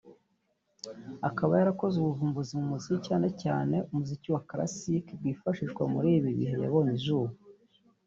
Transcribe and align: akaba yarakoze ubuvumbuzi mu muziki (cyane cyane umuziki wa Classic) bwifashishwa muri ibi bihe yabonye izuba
akaba 1.29 1.51
yarakoze 1.59 1.95
ubuvumbuzi 1.99 2.51
mu 2.59 2.65
muziki 2.71 2.99
(cyane 3.07 3.27
cyane 3.41 3.75
umuziki 3.91 4.27
wa 4.35 4.41
Classic) 4.49 5.05
bwifashishwa 5.19 5.83
muri 5.93 6.07
ibi 6.17 6.29
bihe 6.37 6.55
yabonye 6.63 6.93
izuba 6.99 7.33